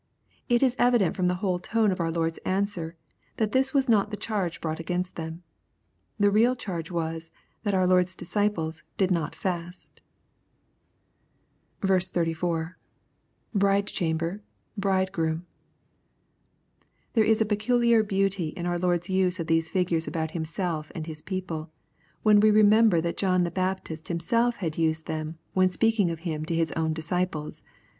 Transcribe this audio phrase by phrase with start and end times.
[0.49, 2.95] It is evi dent from the whole tone of our Lord's answer,
[3.37, 5.43] that this was not the charge brought against them.
[6.17, 7.31] The real charge was,
[7.61, 10.01] that our Lord's disciples" did not fest."
[11.83, 12.79] 34.—
[13.55, 15.45] [Bridecha7nher,.hridegroom.']
[17.13, 21.05] There is a peculiar beauty in our Lord's use of these figures about Himself and
[21.05, 21.69] His people,
[22.23, 26.43] when we remember that John the Baptist himself had used them when speaking of Him
[26.45, 27.61] to his own disciples.